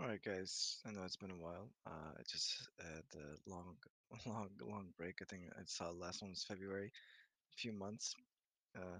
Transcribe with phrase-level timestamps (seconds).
[0.00, 0.78] All right, guys.
[0.86, 1.68] I know it's been a while.
[1.86, 3.76] Uh, I just had a long,
[4.26, 5.16] long, long break.
[5.22, 6.90] I think I saw the last one was February,
[7.52, 8.14] a few months.
[8.76, 8.98] Uh,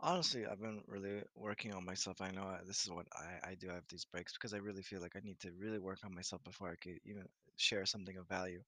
[0.00, 2.20] honestly, I've been really working on myself.
[2.22, 4.82] I know uh, this is what I, I do have these breaks because I really
[4.82, 7.24] feel like I need to really work on myself before I could even
[7.56, 8.62] share something of value.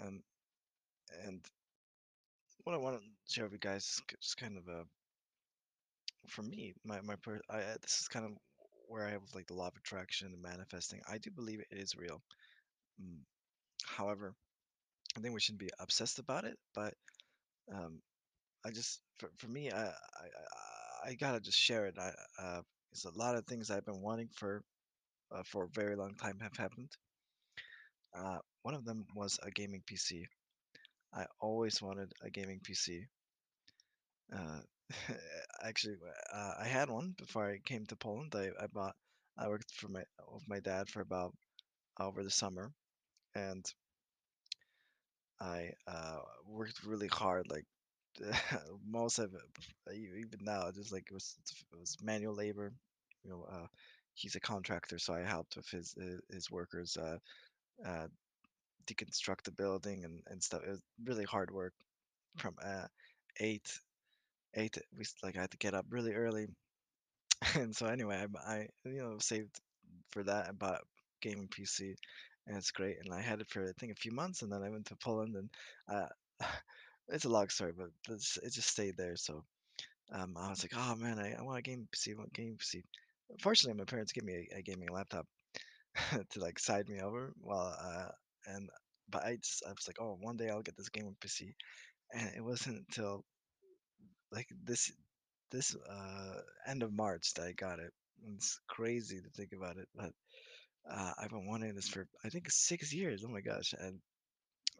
[0.00, 0.22] Um,
[1.26, 1.40] and
[2.64, 3.02] what I want to
[3.32, 4.84] share with you guys is kind of a,
[6.28, 8.32] for me, my my per, I, this is kind of
[8.90, 11.02] where I have like the law of attraction and manifesting.
[11.08, 12.22] I do believe it is real.
[13.02, 13.20] Mm,
[13.86, 14.34] However,
[15.16, 16.94] I think we shouldn't be obsessed about it, but
[17.74, 18.02] um,
[18.64, 19.90] I just for for me, I I
[21.10, 21.96] I gotta just share it.
[21.98, 24.62] I uh, it's a lot of things I've been wanting for
[25.34, 26.90] uh, for a very long time have happened.
[28.14, 30.26] Uh, one of them was a gaming PC.
[31.14, 33.06] I always wanted a gaming PC.
[34.34, 34.60] Uh,
[35.64, 35.96] actually,
[36.32, 38.34] uh, I had one before I came to Poland.
[38.34, 38.96] I, I bought.
[39.38, 41.34] I worked for my with my dad for about
[42.00, 42.72] over the summer,
[43.34, 43.64] and
[45.40, 47.64] I uh, worked really hard, like
[48.86, 49.40] most of it,
[49.88, 51.36] uh, even now, just like it was,
[51.72, 52.72] it was manual labor.
[53.24, 53.66] You know, uh,
[54.14, 57.18] he's a contractor, so I helped with his uh, his workers uh,
[57.86, 58.08] uh,
[58.86, 60.62] deconstruct the building and, and stuff.
[60.66, 61.74] It was really hard work
[62.38, 62.86] from uh,
[63.40, 63.68] eight
[64.54, 64.76] eight.
[64.96, 66.48] We like I had to get up really early,
[67.56, 69.60] and so anyway, I, I you know saved
[70.12, 70.48] for that.
[70.48, 70.82] I bought
[71.22, 71.94] gaming PC,
[72.46, 72.96] and it's great.
[73.04, 74.96] And I had it for I think a few months, and then I went to
[74.96, 75.50] Poland, and
[75.88, 76.08] uh,
[77.08, 79.16] it's a long story, but it's, it just stayed there.
[79.16, 79.44] So
[80.12, 82.40] Um, I was like, "Oh man, I, I want a game PC, I want a
[82.40, 82.82] game PC."
[83.42, 85.26] Fortunately, my parents gave me a, a gaming laptop
[86.30, 88.08] to like side me over while uh
[88.46, 88.70] and
[89.08, 91.54] but I just I was like, "Oh, one day I'll get this gaming PC."
[92.14, 93.24] And it wasn't until
[94.32, 94.92] like this
[95.50, 97.92] this uh end of March that I got it.
[98.36, 100.12] It's crazy to think about it, but
[100.90, 103.24] uh, I've been wanting this for I think six years.
[103.26, 103.74] Oh my gosh!
[103.78, 104.00] And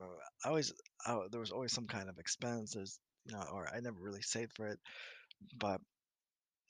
[0.03, 0.07] uh,
[0.45, 0.73] I always
[1.07, 2.74] I, there was always some kind of expense.
[2.74, 4.79] There's you know, or I never really saved for it,
[5.58, 5.80] but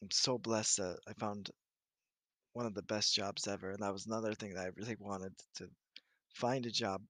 [0.02, 1.50] I'm so blessed that I found
[2.52, 3.70] one of the best jobs ever.
[3.70, 5.68] And that was another thing that I really wanted to
[6.34, 7.02] find a job.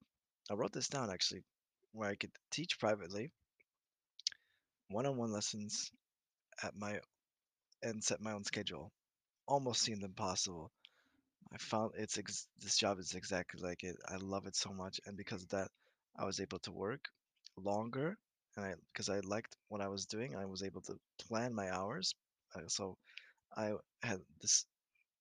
[0.51, 1.45] I wrote this down actually,
[1.93, 3.33] where I could teach privately,
[4.91, 5.91] one-on-one lessons
[6.63, 7.01] at my
[7.83, 8.93] and set my own schedule.
[9.49, 10.73] Almost seemed impossible.
[11.53, 13.97] I found it's ex- this job is exactly like it.
[14.09, 15.71] I love it so much, and because of that,
[16.17, 17.05] I was able to work
[17.57, 18.19] longer,
[18.57, 20.99] and I because I liked what I was doing, I was able to
[21.29, 22.15] plan my hours.
[22.55, 22.97] Uh, so
[23.57, 24.67] I had this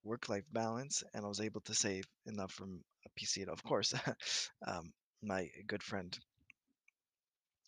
[0.03, 3.45] work-life balance, and I was able to save enough from a PC.
[3.45, 3.93] Of course,
[4.67, 6.17] um, my good friend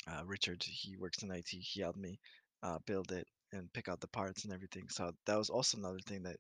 [0.07, 1.59] uh, Richard, he works in IT.
[1.59, 2.19] He helped me
[2.63, 4.87] uh, build it and pick out the parts and everything.
[4.89, 6.37] So that was also another thing that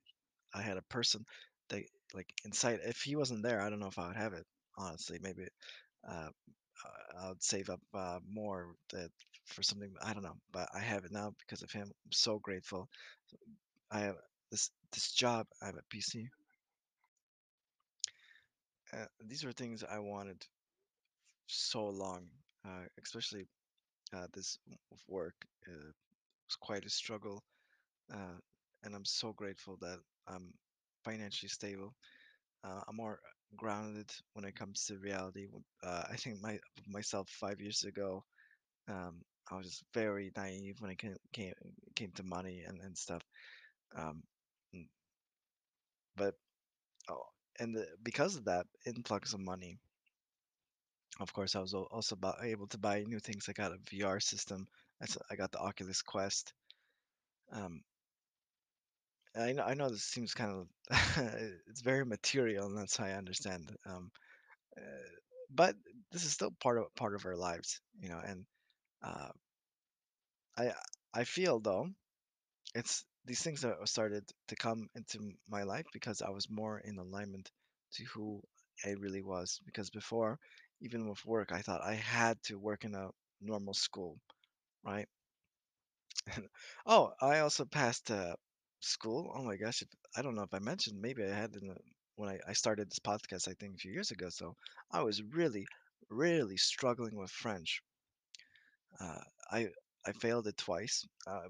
[0.53, 1.25] I had a person
[1.69, 1.83] that
[2.13, 2.81] like inside.
[2.85, 4.45] If he wasn't there, I don't know if I would have it.
[4.77, 5.45] Honestly, maybe
[6.09, 6.29] uh,
[7.19, 9.09] I would save up uh, more that
[9.45, 9.93] for something.
[10.03, 11.87] I don't know, but I have it now because of him.
[11.87, 12.89] I'm so grateful.
[13.91, 14.17] I have
[14.49, 15.45] this this job.
[15.61, 16.27] I have a PC.
[18.93, 20.45] Uh, these were things I wanted
[21.47, 22.29] so long,
[22.65, 23.47] uh, especially
[24.15, 24.57] uh, this
[25.07, 25.35] work.
[25.67, 25.91] Uh,
[26.47, 27.43] was quite a struggle,
[28.13, 28.37] uh,
[28.83, 30.53] and I'm so grateful that I'm
[31.05, 31.93] financially stable.
[32.63, 33.19] Uh, I'm more
[33.55, 35.47] grounded when it comes to reality.
[35.83, 38.23] Uh, I think my myself five years ago,
[38.89, 39.21] um,
[39.51, 41.53] I was just very naive when it came came,
[41.95, 43.23] came to money and, and stuff.
[43.97, 44.23] Um,
[44.75, 44.87] mm,
[46.15, 46.35] but
[47.09, 47.23] oh,
[47.59, 49.79] and the, because of that influx of money,
[51.21, 53.47] of course, I was al- also bu- able to buy new things.
[53.49, 54.67] I got a VR system.
[55.29, 56.53] I got the Oculus Quest.
[57.51, 57.83] Um,
[59.35, 60.67] I know, I know this seems kind of
[61.67, 63.69] it's very material, and that's how I understand.
[63.85, 64.11] Um,
[64.77, 64.81] uh,
[65.51, 65.75] but
[66.11, 68.21] this is still part of part of our lives, you know.
[68.25, 68.45] And
[69.03, 69.29] uh,
[70.57, 70.73] I
[71.13, 71.89] I feel though
[72.75, 76.97] it's these things that started to come into my life because I was more in
[76.99, 77.51] alignment
[77.93, 78.43] to who
[78.85, 79.59] I really was.
[79.65, 80.39] Because before,
[80.81, 83.09] even with work, I thought I had to work in a
[83.41, 84.19] normal school,
[84.83, 85.07] right?
[86.85, 88.35] Oh, I also passed uh,
[88.79, 89.31] school.
[89.35, 91.75] Oh my gosh, if, I don't know if I mentioned, maybe I had in the,
[92.15, 94.29] when I, I started this podcast, I think a few years ago.
[94.29, 94.55] So
[94.91, 95.65] I was really,
[96.09, 97.81] really struggling with French.
[98.99, 99.69] Uh, I
[100.05, 101.05] I failed it twice.
[101.27, 101.49] Uh,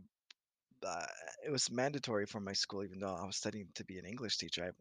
[0.85, 1.07] uh,
[1.45, 4.37] it was mandatory for my school, even though I was studying to be an English
[4.37, 4.65] teacher.
[4.65, 4.71] I,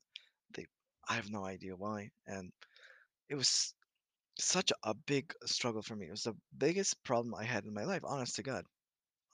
[0.55, 0.67] they,
[1.09, 2.53] I have no idea why, and
[3.31, 3.75] it was
[4.45, 6.07] such a big struggle for me.
[6.07, 8.03] It was the biggest problem I had in my life.
[8.05, 8.65] Honest to God,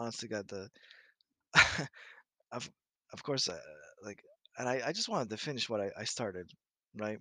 [0.01, 0.71] honest to God, the
[2.53, 2.71] Of
[3.13, 3.61] of course, uh,
[4.03, 4.23] like,
[4.59, 6.51] and I, I just wanted to finish what I, I started.
[6.97, 7.19] right?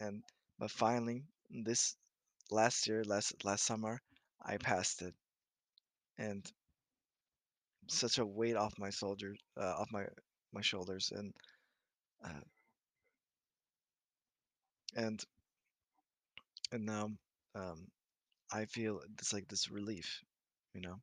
[0.00, 0.24] And
[0.58, 1.96] but finally, this
[2.50, 4.00] last year, last last summer,
[4.42, 5.14] I passed it,
[6.18, 6.52] and
[7.88, 10.04] such a weight off my soldiers, uh, off my
[10.52, 11.32] my shoulders, and
[12.24, 12.40] uh,
[14.96, 15.24] and
[16.72, 17.10] and now
[17.54, 17.86] um,
[18.52, 20.20] I feel it's like this relief,
[20.74, 20.96] you know.